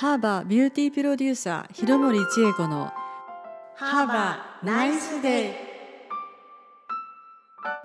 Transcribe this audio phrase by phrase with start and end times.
[0.00, 2.92] ハーバービューティープロデューサー広森千恵子の
[3.74, 5.52] ハーバーナイスデイ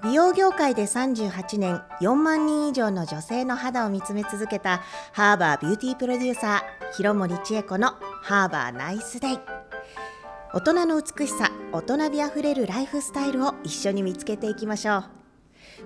[0.04, 9.39] 美容業界で38年4万人以上の女性の肌を見つめ続けたハーバービューティープロデューサー広森千恵子のハーバーナイスデイ
[10.54, 15.22] 大人の美しさ大人美あふれるライフスタイルを一緒に見つけていきましょう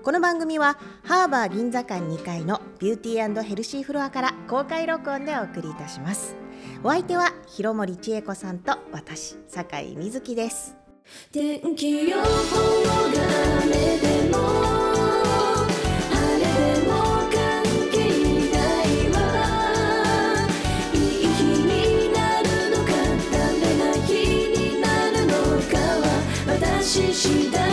[0.04, 6.36] この番組はハーバー銀座館2階のビューティーヘルシーフロアから公開録音でお送りいたします。
[6.84, 10.78] お相手は広森千恵子さんと私酒井瑞希です。
[11.32, 12.28] 天気予報が
[13.64, 14.38] 雨でも
[16.12, 16.46] 晴れ
[16.82, 16.92] でも
[17.30, 17.98] 関係
[18.52, 19.16] ないわ。
[20.94, 22.92] いい日になるのか
[23.32, 24.12] ダメな日
[24.50, 26.06] になるのかは
[26.48, 27.67] 私次第。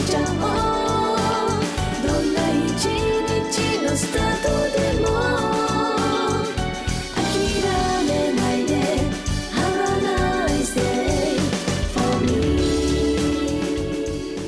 [0.00, 0.26] しちゃおう
[2.06, 5.06] どんな一日のスタートでも
[7.14, 7.20] 諦
[8.06, 8.72] めないで
[9.52, 9.92] Have a
[10.48, 11.36] nice day
[11.92, 12.30] for me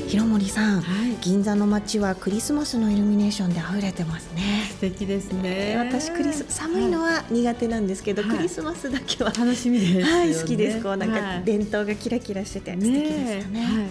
[0.07, 1.17] 広森さん、はい。
[1.21, 4.41] 銀座の街はクリスマスのイルミネーションで溢れてますね。
[4.71, 5.75] 素敵ですね。
[5.77, 8.37] 私クリス寒いのは苦手なんですけど、はい。
[8.37, 10.11] クリスマスだけは、楽しみですよね。
[10.11, 10.81] はい好きです。
[10.81, 11.43] こうなんかはい。
[11.43, 13.63] 伝統がキラキラしてて素敵ですよね。
[13.63, 13.85] はい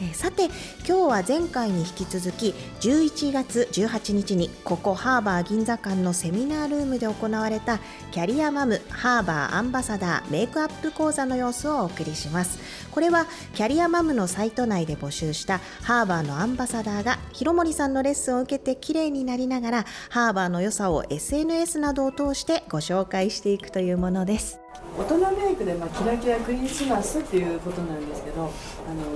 [0.00, 0.52] えさて今
[0.86, 7.78] 日は前回に引き続き11月18日にここハーバー銀座間のセミナールームで行われた
[8.10, 12.58] キャリアマムハーバーアンバサダーメイクアップ講座の様子をお送りします。
[12.90, 24.61] これはキャリアマムのサイト内で募集したハーバーのアンバサダーが広森さんのレッスンを受けて綺麗になりながらハーバーの良さを SNS などを通してご紹介していくというものです。
[24.98, 28.50] 大人メイクで、まあ、キラキラクリスマスっていうことなんですけどあの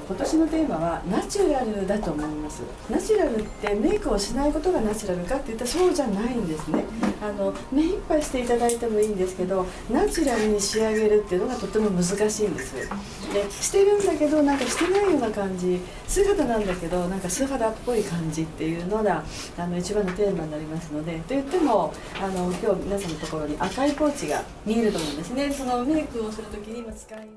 [0.07, 2.63] 今年のテーマはナチュラルだと思います。
[2.91, 6.85] ナチュラルってメイクをしないことがナチュラルかって言ったらそうじゃないんですね。
[7.23, 12.75] あの目いっぱいしていただいてもいいんですけどナチュラルに仕上げるっていうのがとても難しいんです。
[12.75, 15.79] でしてるんだけどなんかしてないような感じ。
[16.09, 19.25] 素肌なんだけどなんか素肌っぽい感じっていうのが
[19.59, 25.46] あの一番のテーマになりますのでと言ってもあの今日皆さんのところに赤いポーチが見えると思うんですね。
[25.53, 27.37] そのメイクをするときに今使いながら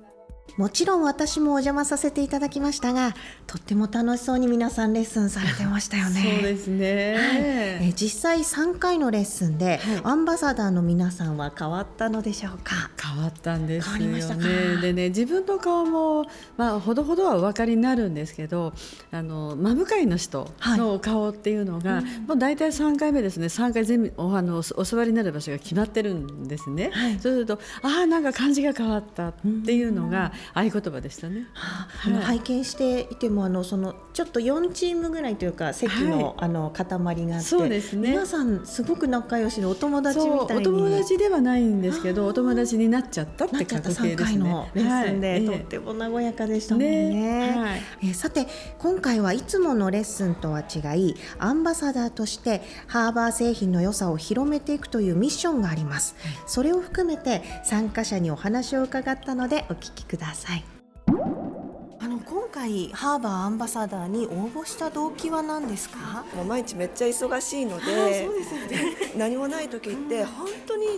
[0.57, 3.15] もちろん私もお邪魔させていただきましたが
[3.47, 6.21] とっても楽しそうに皆さんレッスンされてましたよね。
[6.35, 10.01] そうですね、えー実際3回のレッスンで、はい。
[10.03, 12.89] アンバサダーの皆さんは変わったのでしょうか？
[13.09, 14.05] 変わったんですよ
[14.35, 14.77] ね。
[14.81, 16.25] でね自分の顔も
[16.57, 18.73] まあほどほどはお分かりになるんですけど、
[19.11, 23.47] あの真向かいの人の顔っていうのが、もう大体3回目ですね。
[23.47, 26.91] 3回全部おあのおお座りになる場所が決まってるんですね。
[26.93, 27.13] はい。
[27.19, 29.33] そうするとああなんか感じが変わったっ
[29.65, 31.47] ていうのが合言葉でしたね。
[32.05, 32.25] あのはい。
[32.25, 36.33] 拝見していてもあのそのちょっと4チームぐらいというか席の,、はい。
[36.37, 38.11] あの塊があってそうですね。
[38.11, 40.67] 皆さんすごく仲良しでお友達みたいに。
[40.67, 44.37] お友達ではないんですけどお友達になっちゃったってちゃった3確定ですね。
[44.37, 47.09] 回のレッスンで、はいとっても和やかでしたもんね。
[47.09, 47.57] ね。
[47.57, 47.81] はい。
[48.03, 50.79] えーさて今回はいつものレッスンとは違
[51.09, 56.15] いアンバサダーとしてハーバー製品の良さを広めていくというミッションがあります、
[56.47, 60.63] それを含めて参加者にお話を伺ったのでお聞きください。
[62.01, 66.23] あの今回ハーバーアンバサダーに応募した動機は何ですか？
[66.33, 68.27] もう毎日めっちゃ忙しいので
[69.17, 70.47] 何もない時って本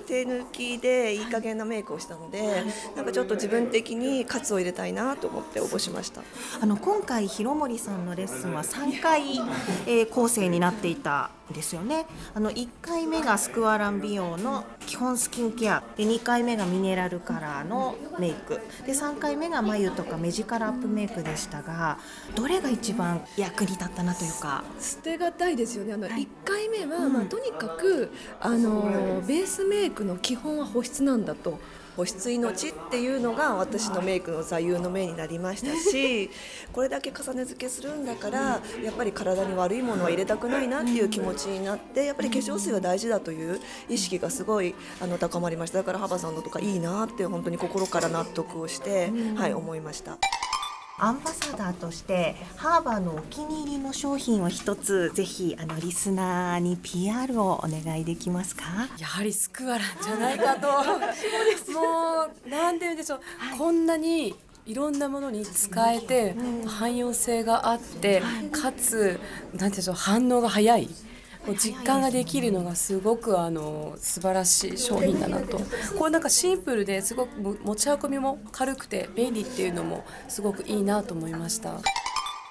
[0.02, 2.64] 手抜きでいい加減なメイクをしたので
[2.96, 6.22] なんかちょっと自分的に喝を入れたいなと思って応募しました。
[6.62, 9.38] あの今回広森さんのレッスンは3回、
[9.88, 12.06] えー構成になっていたんですよね。
[12.34, 15.84] あの1回目がスクワラン美容の基本スキンケア。
[15.98, 18.60] で2回目がミネラルカラーのメイク。
[18.86, 21.98] で3回目が眉とか目力アップメイクでしたが
[22.36, 24.64] どれが一番役に立ったなというか？
[24.80, 25.94] 捨てがたいですよね。
[25.94, 26.22] あの、はい。
[26.22, 27.14] 1回目は、うん。
[27.14, 31.60] まあ、とにかくあのベースメイクの基本は保湿なんだと
[31.98, 36.30] 保湿命っていうのが私のメイクの座右の銘になりましたし
[36.72, 50.18] これだけ重ね付けするんだからやっぱり体に悪いものは入れたくないなっていう気持ちになってやっぱり化粧水は大事だという意識がすごいあの高まりましただからハバさんのとかいいなって本当に心から納得をして、はい思いました。
[51.00, 58.64] アンバサダーとしてハーバーのお気に入りの商品を一つぜひあのリスナーに PR をお願いできますか？
[59.00, 60.68] やはりスクワランじゃないかと。
[61.74, 63.20] もうなんて言うんでしょう、
[63.58, 64.36] こんなに
[64.68, 66.36] いろんなものに使えて
[66.68, 68.22] 汎用性があって
[68.52, 69.20] かつ
[69.56, 70.88] なんて言うんでしょう反応が早い
[71.46, 75.60] こう実感ができるのがすごくあの素晴らしい商品だなと。
[75.98, 81.80] こうなんかシンプルですごく持ち運びも軽くて便利っていうのもすごくいいなと思いました。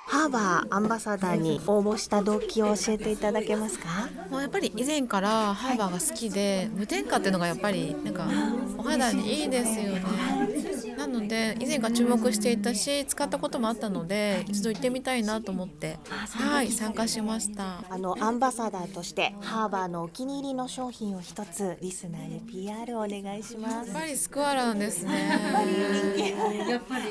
[0.06, 4.08] ハーバーアンバサダーに応募した動機を教えていただけますか？
[4.28, 8.26] もうやっぱり以前からハーバーが好きで無添加っていうのがやっぱりなんか
[8.76, 10.39] お肌にいいですよね
[11.30, 17.84] で以前から注目していたし使ったこともあったので一度行ってみたいなと思ってはい参加しました。
[17.88, 23.90] あのアンバサダーとしてハーバーのお気に入りの商品を一つリスナーに PR をお願いします。
[23.90, 25.28] やっぱりスクワランですね。
[26.68, 27.10] やっぱり。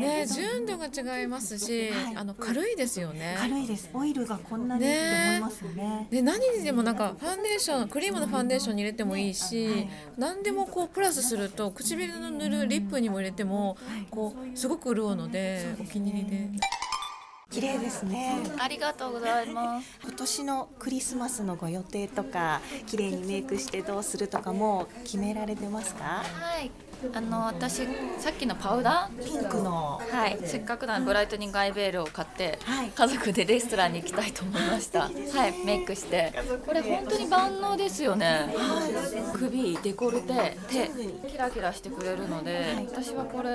[0.00, 3.36] ね、純度が違いますし、あの軽いですよね。
[3.38, 3.90] 軽いです。
[3.92, 6.06] オイルがこんなにって思いますよね。
[6.10, 13.76] で何にでもなんかファンデーションクリームのファンデーションに入れてもいいし何でもこうプラスすると唇の塗るリップにも入れても
[14.10, 16.48] こうすごく潤うのでお気に入りで。
[17.50, 18.36] 綺麗ですね。
[18.60, 19.98] ありがとうございます。
[20.06, 26.04] 今年のクリスマスのご予定とか綺麗にメイクしてどうするとかも決められてますか？
[26.22, 26.70] はい。
[27.14, 27.86] あの私
[28.18, 29.24] さっきのパウダー？
[29.24, 30.00] ピンクの。
[30.10, 32.88] はい、せっかくなのでブライトニングアイベールを買って、はい。
[32.88, 35.02] 家族でレストランに行きたいと思いました。
[35.02, 36.32] はい、メイクして、
[36.66, 38.54] これ本当に万能ですよね。
[39.34, 40.90] 首、デコルテ、手、
[41.28, 43.50] キラキラしてくれるので、私はこれ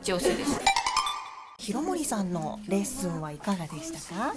[0.00, 0.60] 一押しです。
[1.62, 4.34] 広森さんのレッスンはいかがでしたか？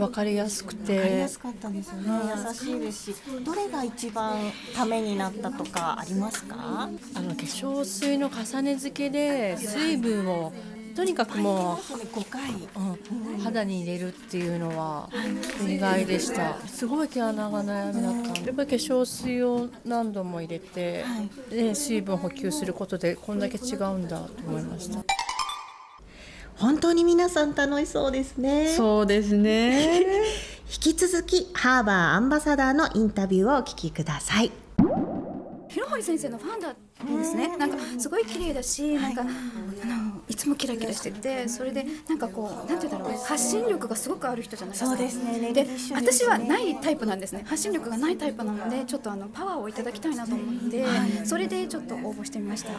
[0.00, 2.08] わかりやすくわかりやてすかったですよね。
[2.46, 4.36] 優しいですしどれが一番
[4.76, 6.88] ためになったとかありますか？
[7.16, 10.52] あの化粧水の重ね付けで水分を
[10.94, 12.68] とにかくも5回う、
[13.32, 15.08] うん、肌に入れるっていうのは
[15.66, 16.60] 意外でした。
[16.68, 21.04] すごい毛穴が悩みだったやっぱり化粧水を何度も入れて、
[21.50, 25.04] で水分補給することでこんだけ違うんだと思いました
[26.60, 28.68] 本当に皆さん楽しそうですね。
[28.68, 30.04] そうですね。
[30.70, 34.52] 引き続きハーバーアンバサダーのインタビューをお聞きください。
[35.68, 37.56] 広堀先生のファンだったんですね。
[37.56, 39.30] なんかすごい綺麗だし、なんかあの
[40.28, 44.90] いつもキラキラしてて、それでなんかこうなんて言うんだろう発信力がすごくある人じゃないですか。
[44.90, 45.38] そうですね。
[45.40, 47.42] ネで私はないタイプなんですね。
[47.46, 50.84] 発信力がないタイプなので、ちょっとあのパワーをいただきたいなと思って、
[51.24, 52.72] それでちょっと応募してみました。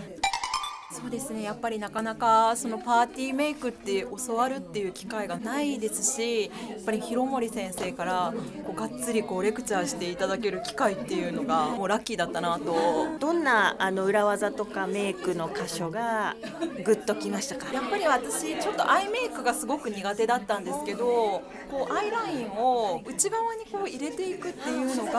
[0.92, 1.44] そうですね。
[1.44, 6.50] やっぱりなかなかそのパーティーメイクって教わるっていう機会がないですしや
[6.80, 8.34] っぱり広森先生から
[8.66, 12.76] こうがっつりこうレクチャーしていただける機会っていうのがもうラッキーだったなと。
[13.20, 16.36] どんなあの裏技とかメイクの箇所が
[16.84, 17.72] グッときましたか？
[17.74, 25.12] やっぱり私ちょっとアイメイクがすごく苦手だったんですけどこうアイラインを内側にこう入れていくっていうのが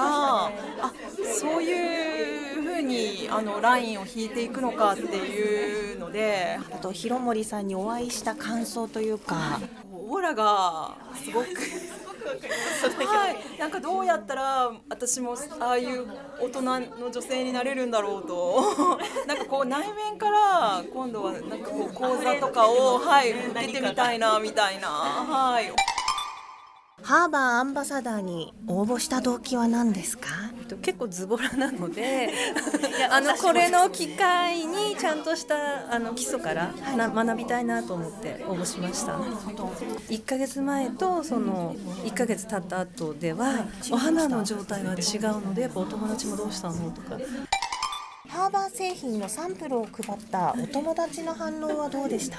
[0.49, 0.53] あ
[1.41, 5.62] そういう風にあのラインを引いていくのかっていう
[5.99, 9.61] のであと広森さんにお会いした感想というか。
[10.13, 11.47] オーラがすごく
[13.07, 16.07] はい、なんかどうやったら私もああいう
[16.41, 18.63] 大人の女性になれるんだろうと。
[19.27, 24.89] なんかこう内面から今度はなんかこう講座とかをはい受けてみたいなみたいな。
[24.89, 25.73] はい。
[27.03, 30.29] ハーバーアンバサダーに応募した動機は何ですか？
[30.81, 32.31] 結構ズボラなので
[33.11, 39.13] あのこれの機会にちゃんとしたあの基礎からな学びたいなと思って応募しました。
[39.17, 45.01] 1ヶ月前とその1ヶ月経った後ではお肌の状態が違う
[45.45, 47.19] のでやっぱお友達もどうしたのとか
[48.33, 52.37] ハーバー製品のサンプルを配ったお友達の反応はどうでした？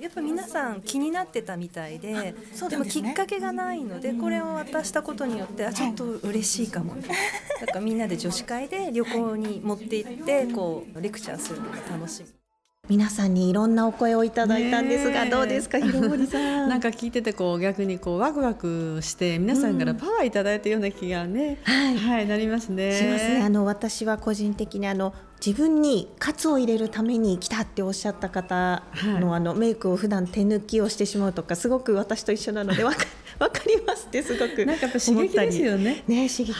[0.00, 6.96] やっぱ皆さん気になってたみたいでそうでもきっかけがないのでこれを渡したことによってあちょっと嬉しいかも。
[7.60, 12.45] だからみんなで女子会で旅行に持って行ってこうレクチャーするのが楽しみ
[12.88, 16.68] 皆さんにいろんなお声をいただいたんですが、どうですか広森さん？
[16.70, 22.96] なんか聞いててこう逆にこうワクワクして皆さんからパワーいただいたような気がね、はい、なりますね。
[22.96, 23.42] しますね。
[23.42, 25.12] あの私は個人的にあの
[25.44, 28.82] 自分にカツを入れるために来たっておっしゃった方
[29.20, 33.04] の,、あのメイクを普段手抜きをしてしまうとかすごく私と一緒なので わか
[33.38, 36.04] わかりますってすごくなんかやっぱ刺激ですよね。
[36.06, 36.52] ね刺激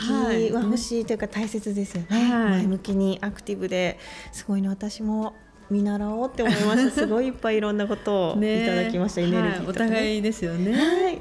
[0.51, 2.29] は欲しいというか大切ですよね、はい。
[2.29, 3.97] 前向きにアクティブで
[4.31, 5.33] すごいの私も
[5.69, 6.91] 見習おうって思いました。
[6.91, 10.73] すごいいっぱいいろんなことを いねただきました、エネルギーねはいお互いですよね。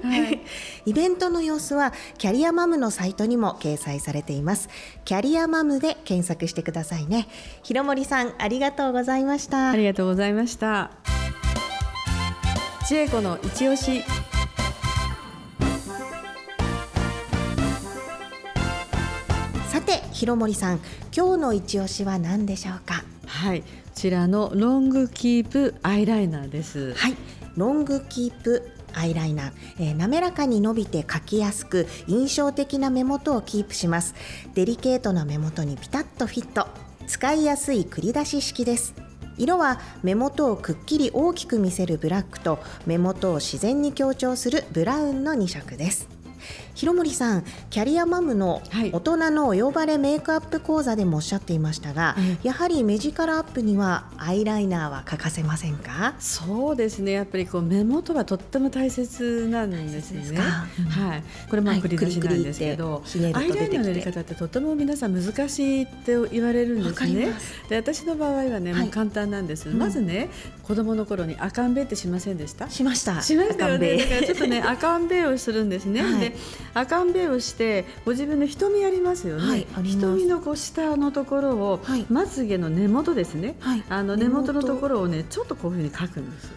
[0.03, 0.41] はい、
[0.87, 4.69] イベントの様子はキャリアマムのサイトにも掲載されています。
[5.05, 7.29] キャリアマムで検索してくださいね。
[7.63, 9.71] 広森さんありがとうございました。
[9.71, 10.91] ありがとうございました。
[12.89, 14.05] 千恵子の一押し。
[19.69, 20.81] さて広森さん
[21.15, 23.05] 今日の一押しは何でしょうか？
[23.27, 26.93] はい、こちらのロングキープアイライナーです。
[26.93, 27.17] はい。
[27.57, 34.15] ロングキープアイライナー、えー滑らかに伸びて描きやすく印象的な目元をキープします。
[34.55, 36.69] デリケートな目元にピタッとフィット。
[37.07, 38.95] 使いやすい繰り出し式です。
[39.39, 46.07] 色は目元をくっきり大きく見せるブラックと目元を自然に強調するブラウンの2色です。
[46.77, 56.15] 広森さんキャリアマムの大人のお呼ばれメイクアップ講座でもおっしゃっていましたが、やはり目力アップにはアイライナーは欠かせませんか？
[56.19, 57.13] そうですね。
[57.13, 61.23] やっぱりこう目元はとっても大切なんですね、はい。
[61.49, 63.03] これも繰り出しなんですけど、
[63.35, 67.33] アイライナーのやり方ってとても皆さん難しいって言われるんですね。
[67.71, 70.29] で私の場合はね、もう簡単なんです、まずね
[70.63, 72.69] 子供の頃に赤んべってしませんでした？
[72.69, 73.23] しました。
[73.23, 73.97] しましたよね。
[73.97, 76.37] だからちょっとね赤んべをするんですね、 で
[76.77, 81.81] 赤んべをしてご自分の瞳ありますよね、はい瞳のこう下のところを、
[82.11, 83.57] まつげの根元ですね、
[83.89, 84.53] あの根元。
[84.53, 86.51] のところをねちょっとこういうふうに描くんです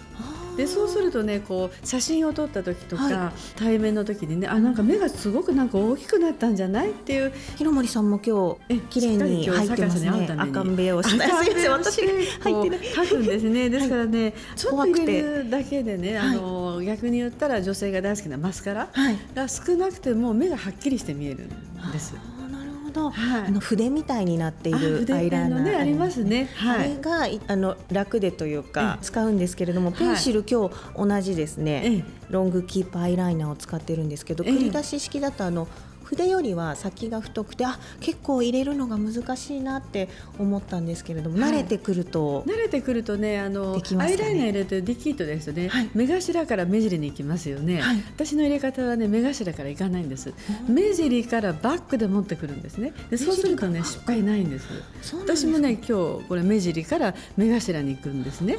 [0.59, 10.09] でそうするとねこう写真を撮った時とか、は対面の時にねあなんか目がすごくなんか大きくなったんじゃないっていう広森さんも今日綺麗に入ってますね。
[10.37, 13.69] 赤んべをしてこう入ってない描くんですね。
[13.69, 18.89] ですからね、ちょっと入れるだけでね、あの逆に言ったら女性が大好きなマスカラ
[19.35, 22.13] が少なくても目がはっきりして見えるんです。
[22.51, 26.49] なるほど、あの筆みたいになっている筆アイライナーのねありますね。
[26.55, 26.79] はい。
[26.79, 29.99] あれがいあの楽でというか使うんですけれども、はい。
[29.99, 34.51] ペンシル今日同じですね、ロングキープアイライナーを使ってるんですけど、ええ。
[34.51, 35.67] 繰り出し式だとあの
[36.03, 41.51] 筆よりは先が太くてあ結構入れるのが難しいなって思ったんですけれども、はい。
[41.51, 43.81] 慣れてくると慣れてくるとねあのね？
[43.99, 47.81] アイライナー入れてリキッドですとね、目頭から目尻に行きますよね、
[48.15, 50.33] 私の入れ方はね目頭から行かないんです。
[50.67, 52.93] 目尻からバックで持ってくるんですね。
[53.09, 54.67] でそうするとね失敗ないんです。
[55.13, 58.57] 私もね今日これ目尻から目頭に行くんですね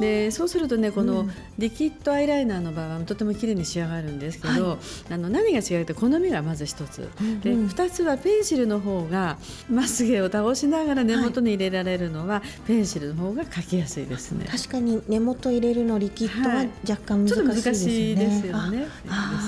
[0.00, 4.78] でそうするとねこのリキッドアイライナーの場合はとても綺麗に仕上がるんですけど、
[5.10, 7.08] あの何が違うって好みがまず一つ、
[7.42, 9.38] で二つはペンシルの方が
[9.70, 14.46] まつげを倒しながら根元に入れられるのは、ペンシルの方が描きやすいですね。
[14.50, 17.36] 確かに根元入れるのリキッドは若干難しいですよね。
[17.36, 18.86] ちょっと難しいですよね。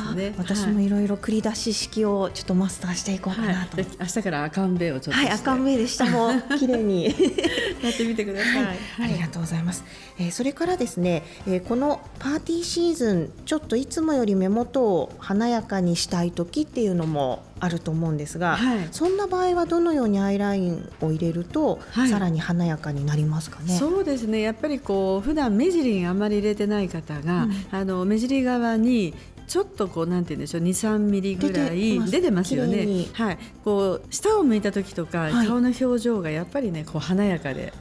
[0.08, 0.34] すね。
[0.38, 3.76] 私もいろいろ繰り出し式をちょっとマスターしていこうかなと。
[3.76, 7.04] はい、明日から赤んべをちょっとはい、赤んべで下も綺麗に。
[7.82, 8.64] やってみてください。
[8.64, 9.84] はい、ありがとうございます。
[10.18, 18.56] えーそれからですね、えーこのパーティーシーズンちょっといつもより目元を華やかにしたい時っていうのもあると思うんですが、
[18.92, 22.08] そんな場合はどのようにアイラインを入れると、はい。
[22.08, 23.76] さらに華やかになりますかね？
[23.76, 24.40] そうですね。
[24.40, 29.14] やっぱりこう普段目尻にあまり入れてない方が、あの目尻側に
[29.48, 33.06] ちょっとこうなんて言うんでしょう2、3ミリぐらい出出てますすよね。
[33.12, 35.46] はい、こう下を向いた時とか、はい。
[35.48, 37.72] 顔の表情がやっぱりねこう華やかで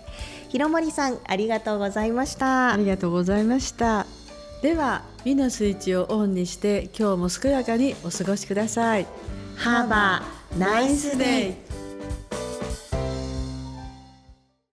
[0.49, 2.73] 広森さんありがとうございました。
[2.73, 4.05] ありがとうございました。
[4.61, 9.05] では美のスイッチをオンにして今日も健やかにお過ごしください。
[9.55, 11.66] ハーバーナイスデイ